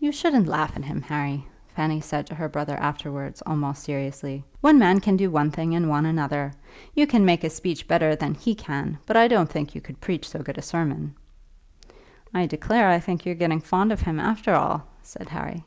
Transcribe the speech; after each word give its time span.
"You 0.00 0.12
shouldn't 0.12 0.46
laugh 0.48 0.74
at 0.78 0.84
him, 0.86 1.02
Harry," 1.02 1.44
Fanny 1.74 2.00
said 2.00 2.26
to 2.28 2.34
her 2.34 2.48
brother 2.48 2.74
afterwards, 2.74 3.42
almost 3.44 3.82
seriously. 3.84 4.42
"One 4.62 4.78
man 4.78 4.98
can 4.98 5.14
do 5.18 5.30
one 5.30 5.50
thing 5.50 5.74
and 5.74 5.90
one 5.90 6.06
another. 6.06 6.52
You 6.94 7.06
can 7.06 7.22
make 7.26 7.44
a 7.44 7.50
speech 7.50 7.86
better 7.86 8.16
than 8.16 8.32
he 8.32 8.54
can, 8.54 8.96
but 9.04 9.14
I 9.14 9.28
don't 9.28 9.50
think 9.50 9.74
you 9.74 9.82
could 9.82 10.00
preach 10.00 10.26
so 10.26 10.38
good 10.38 10.56
a 10.56 10.62
sermon." 10.62 11.16
"I 12.32 12.46
declare 12.46 12.88
I 12.88 12.98
think 12.98 13.26
you're 13.26 13.34
getting 13.34 13.60
fond 13.60 13.92
of 13.92 14.00
him 14.00 14.18
after 14.18 14.54
all," 14.54 14.84
said 15.02 15.28
Harry. 15.28 15.64